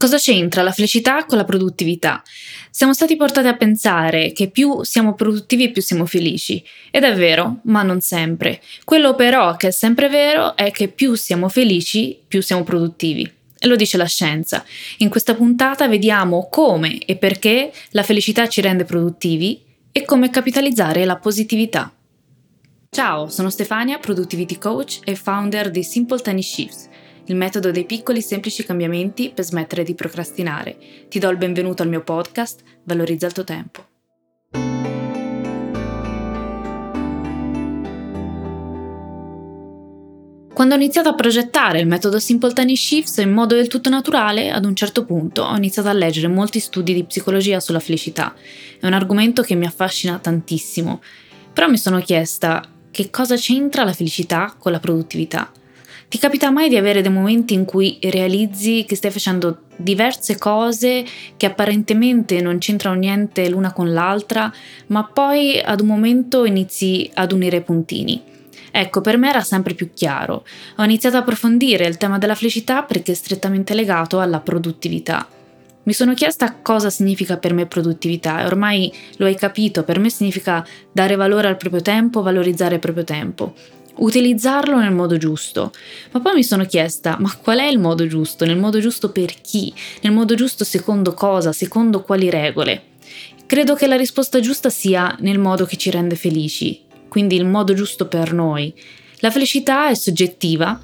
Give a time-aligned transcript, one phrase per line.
[0.00, 2.22] Cosa c'entra la felicità con la produttività?
[2.70, 6.64] Siamo stati portati a pensare che più siamo produttivi più siamo felici.
[6.90, 8.62] Ed è vero, ma non sempre.
[8.84, 13.30] Quello però che è sempre vero è che più siamo felici più siamo produttivi.
[13.58, 14.64] E lo dice la scienza.
[15.00, 21.04] In questa puntata vediamo come e perché la felicità ci rende produttivi e come capitalizzare
[21.04, 21.92] la positività.
[22.88, 26.88] Ciao, sono Stefania, Productivity Coach e founder di Simple Tiny Shifts
[27.30, 30.76] il metodo dei piccoli semplici cambiamenti per smettere di procrastinare.
[31.08, 33.84] Ti do il benvenuto al mio podcast, Valorizza il tuo tempo.
[40.52, 44.50] Quando ho iniziato a progettare il metodo Simple Tiny Shifts in modo del tutto naturale,
[44.50, 48.34] ad un certo punto ho iniziato a leggere molti studi di psicologia sulla felicità.
[48.80, 51.00] È un argomento che mi affascina tantissimo.
[51.52, 55.52] Però mi sono chiesta che cosa c'entra la felicità con la produttività?
[56.10, 61.04] Ti capita mai di avere dei momenti in cui realizzi che stai facendo diverse cose
[61.36, 64.52] che apparentemente non c'entrano niente l'una con l'altra,
[64.88, 68.20] ma poi ad un momento inizi ad unire i puntini?
[68.72, 70.44] Ecco, per me era sempre più chiaro.
[70.78, 75.28] Ho iniziato a approfondire il tema della felicità perché è strettamente legato alla produttività.
[75.84, 80.10] Mi sono chiesta cosa significa per me produttività e ormai lo hai capito, per me
[80.10, 83.54] significa dare valore al proprio tempo, valorizzare il proprio tempo
[84.00, 85.72] utilizzarlo nel modo giusto.
[86.10, 88.44] Ma poi mi sono chiesta, ma qual è il modo giusto?
[88.44, 89.72] Nel modo giusto per chi?
[90.02, 91.52] Nel modo giusto secondo cosa?
[91.52, 92.82] Secondo quali regole?
[93.46, 97.74] Credo che la risposta giusta sia nel modo che ci rende felici, quindi il modo
[97.74, 98.72] giusto per noi.
[99.18, 100.80] La felicità è soggettiva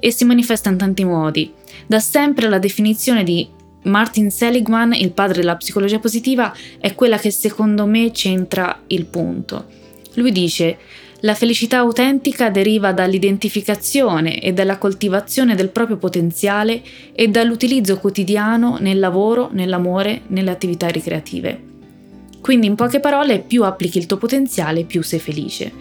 [0.00, 1.52] e si manifesta in tanti modi.
[1.86, 3.46] Da sempre la definizione di
[3.82, 9.66] Martin Seligman, il padre della psicologia positiva, è quella che secondo me centra il punto.
[10.14, 10.78] Lui dice
[11.20, 16.82] la felicità autentica deriva dall'identificazione e dalla coltivazione del proprio potenziale
[17.14, 21.58] e dall'utilizzo quotidiano nel lavoro, nell'amore, nelle attività ricreative.
[22.40, 25.72] Quindi in poche parole, più applichi il tuo potenziale, più sei felice.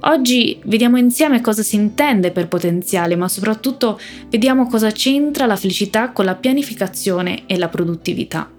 [0.00, 3.98] Oggi vediamo insieme cosa si intende per potenziale, ma soprattutto
[4.28, 8.50] vediamo cosa c'entra la felicità con la pianificazione e la produttività.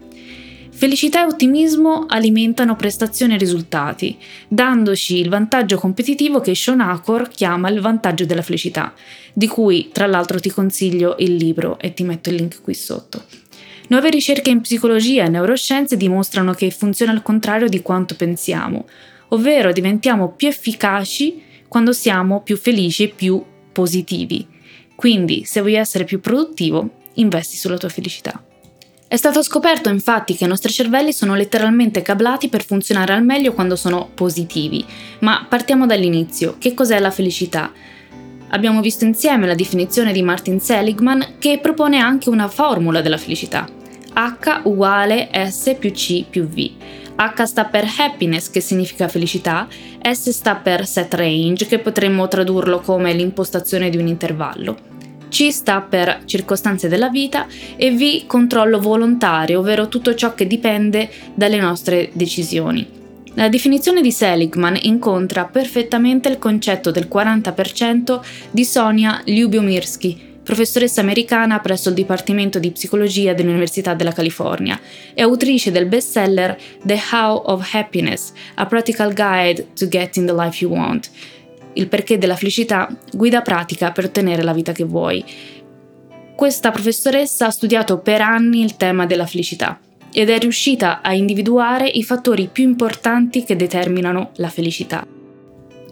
[0.77, 4.17] Felicità e ottimismo alimentano prestazioni e risultati,
[4.49, 8.93] dandoci il vantaggio competitivo che Sean Acor chiama il vantaggio della felicità,
[9.31, 13.23] di cui tra l'altro ti consiglio il libro e ti metto il link qui sotto.
[13.87, 18.85] Nuove ricerche in psicologia e neuroscienze dimostrano che funziona al contrario di quanto pensiamo,
[19.29, 24.45] ovvero diventiamo più efficaci quando siamo più felici e più positivi.
[24.93, 28.43] Quindi, se vuoi essere più produttivo, investi sulla tua felicità.
[29.07, 33.53] È stato scoperto infatti che i nostri cervelli sono letteralmente cablati per funzionare al meglio
[33.53, 34.83] quando sono positivi.
[35.19, 36.55] Ma partiamo dall'inizio.
[36.57, 37.71] Che cos'è la felicità?
[38.49, 43.67] Abbiamo visto insieme la definizione di Martin Seligman che propone anche una formula della felicità.
[44.13, 46.72] H uguale S più C più V.
[47.16, 49.67] H sta per happiness, che significa felicità,
[50.01, 54.94] S sta per set range, che potremmo tradurlo come l'impostazione di un intervallo.
[55.35, 61.09] C sta per circostanze della vita e V controllo volontario, ovvero tutto ciò che dipende
[61.34, 62.88] dalle nostre decisioni.
[63.34, 71.59] La definizione di Seligman incontra perfettamente il concetto del 40% di Sonia Lyubomirsky, professoressa americana
[71.59, 74.79] presso il Dipartimento di Psicologia dell'Università della California
[75.13, 80.64] e autrice del bestseller The How of Happiness, A Practical Guide to Getting the Life
[80.64, 81.09] You Want,
[81.75, 85.23] il perché della felicità, guida pratica per ottenere la vita che vuoi.
[86.35, 89.79] Questa professoressa ha studiato per anni il tema della felicità
[90.11, 95.15] ed è riuscita a individuare i fattori più importanti che determinano la felicità.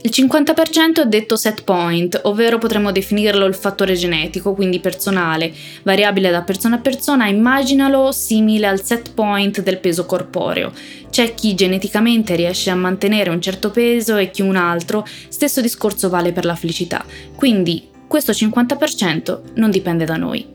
[0.05, 5.53] Il 50% è detto set point, ovvero potremmo definirlo il fattore genetico, quindi personale,
[5.83, 10.73] variabile da persona a persona, immaginalo simile al set point del peso corporeo.
[11.09, 16.09] C'è chi geneticamente riesce a mantenere un certo peso e chi un altro, stesso discorso
[16.09, 20.52] vale per la felicità, quindi questo 50% non dipende da noi.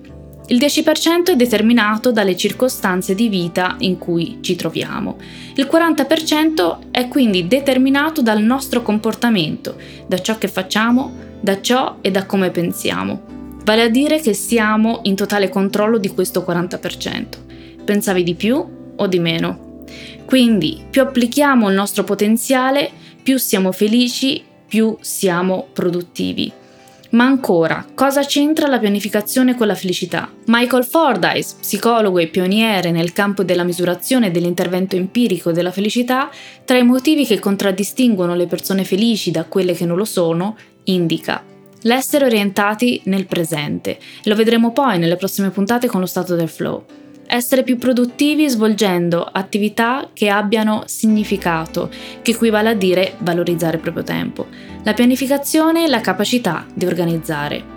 [0.50, 5.18] Il 10% è determinato dalle circostanze di vita in cui ci troviamo.
[5.56, 12.10] Il 40% è quindi determinato dal nostro comportamento, da ciò che facciamo, da ciò e
[12.10, 13.20] da come pensiamo.
[13.62, 17.26] Vale a dire che siamo in totale controllo di questo 40%.
[17.84, 18.66] Pensavi di più
[18.96, 19.84] o di meno?
[20.24, 22.90] Quindi più applichiamo il nostro potenziale,
[23.22, 26.50] più siamo felici, più siamo produttivi.
[27.10, 30.30] Ma ancora, cosa c'entra la pianificazione con la felicità?
[30.46, 36.28] Michael Fordyce, psicologo e pioniere nel campo della misurazione dell'intervento empirico della felicità,
[36.66, 41.42] tra i motivi che contraddistinguono le persone felici da quelle che non lo sono, indica
[41.82, 43.98] l'essere orientati nel presente.
[44.24, 46.84] Lo vedremo poi nelle prossime puntate con lo stato del flow
[47.28, 51.90] essere più produttivi svolgendo attività che abbiano significato,
[52.22, 54.46] che equivale a dire valorizzare il proprio tempo.
[54.82, 57.76] La pianificazione e la capacità di organizzare.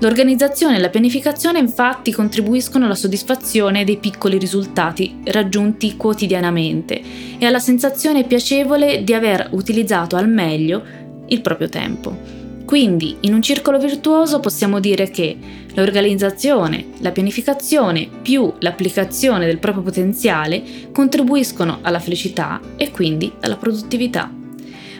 [0.00, 7.00] L'organizzazione e la pianificazione infatti contribuiscono alla soddisfazione dei piccoli risultati raggiunti quotidianamente
[7.38, 10.82] e alla sensazione piacevole di aver utilizzato al meglio
[11.28, 12.41] il proprio tempo.
[12.72, 15.36] Quindi, in un circolo virtuoso possiamo dire che
[15.74, 24.32] l'organizzazione, la pianificazione più l'applicazione del proprio potenziale contribuiscono alla felicità e quindi alla produttività.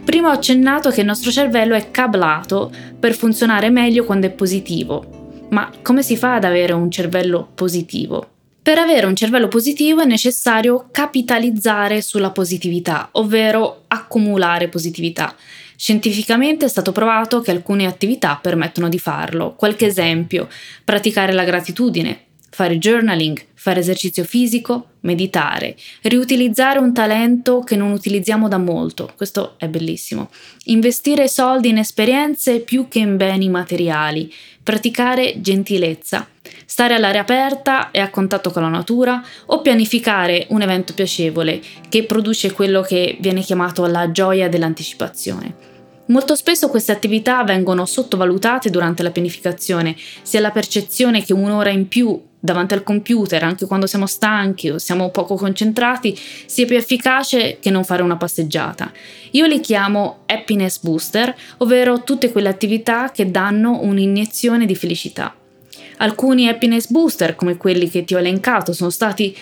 [0.04, 2.70] Prima ho accennato che il nostro cervello è cablato
[3.00, 5.46] per funzionare meglio quando è positivo.
[5.48, 8.26] Ma come si fa ad avere un cervello positivo?
[8.60, 15.34] Per avere un cervello positivo è necessario capitalizzare sulla positività, ovvero accumulare positività.
[15.82, 19.56] Scientificamente è stato provato che alcune attività permettono di farlo.
[19.56, 20.46] Qualche esempio,
[20.84, 28.46] praticare la gratitudine, fare journaling, fare esercizio fisico, meditare, riutilizzare un talento che non utilizziamo
[28.46, 30.30] da molto, questo è bellissimo,
[30.66, 34.32] investire soldi in esperienze più che in beni materiali,
[34.62, 36.28] praticare gentilezza,
[36.64, 42.04] stare all'aria aperta e a contatto con la natura o pianificare un evento piacevole che
[42.04, 45.70] produce quello che viene chiamato la gioia dell'anticipazione.
[46.12, 51.88] Molto spesso queste attività vengono sottovalutate durante la pianificazione, sia la percezione che un'ora in
[51.88, 56.14] più davanti al computer, anche quando siamo stanchi o siamo poco concentrati,
[56.44, 58.92] sia più efficace che non fare una passeggiata.
[59.30, 65.34] Io li chiamo happiness booster, ovvero tutte quelle attività che danno un'iniezione di felicità.
[65.96, 69.34] Alcuni happiness booster, come quelli che ti ho elencato, sono stati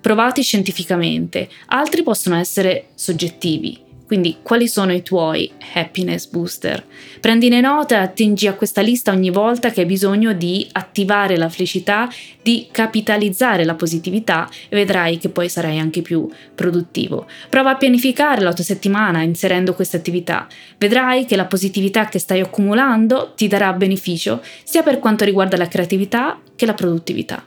[0.00, 3.85] provati scientificamente, altri possono essere soggettivi.
[4.06, 6.84] Quindi quali sono i tuoi happiness booster?
[7.20, 11.48] Prendine nota e attingi a questa lista ogni volta che hai bisogno di attivare la
[11.48, 12.08] felicità,
[12.40, 17.26] di capitalizzare la positività e vedrai che poi sarai anche più produttivo.
[17.48, 20.46] Prova a pianificare la tua settimana inserendo queste attività.
[20.78, 25.66] Vedrai che la positività che stai accumulando ti darà beneficio sia per quanto riguarda la
[25.66, 27.42] creatività che la produttività.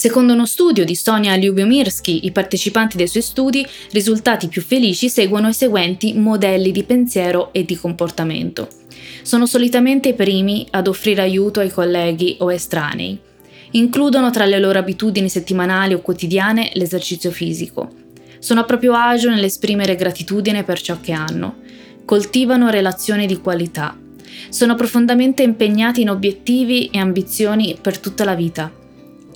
[0.00, 5.48] Secondo uno studio di Sonia Lyubomirsky, i partecipanti dei suoi studi, risultati più felici seguono
[5.48, 8.66] i seguenti modelli di pensiero e di comportamento.
[9.20, 13.20] Sono solitamente i primi ad offrire aiuto ai colleghi o estranei.
[13.72, 17.90] Includono tra le loro abitudini settimanali o quotidiane l'esercizio fisico.
[18.38, 21.56] Sono a proprio agio nell'esprimere gratitudine per ciò che hanno.
[22.06, 23.94] Coltivano relazioni di qualità.
[24.48, 28.78] Sono profondamente impegnati in obiettivi e ambizioni per tutta la vita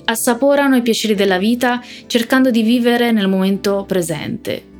[0.05, 4.73] assaporano i piaceri della vita cercando di vivere nel momento presente.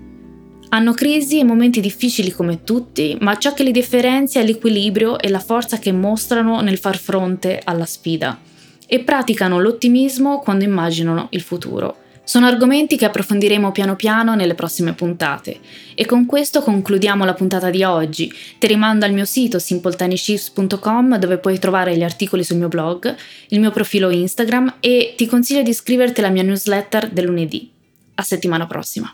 [0.70, 5.30] Hanno crisi e momenti difficili come tutti, ma ciò che li differenzia è l'equilibrio e
[5.30, 8.40] la forza che mostrano nel far fronte alla sfida.
[8.88, 11.98] E praticano l'ottimismo quando immaginano il futuro.
[12.26, 15.60] Sono argomenti che approfondiremo piano piano nelle prossime puntate.
[15.94, 18.34] E con questo concludiamo la puntata di oggi.
[18.58, 23.16] Ti rimando al mio sito simpletanishifts.com dove puoi trovare gli articoli sul mio blog,
[23.50, 27.72] il mio profilo Instagram e ti consiglio di iscriverti alla mia newsletter del lunedì.
[28.16, 29.14] A settimana prossima.